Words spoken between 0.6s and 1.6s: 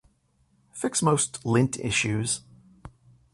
Fix most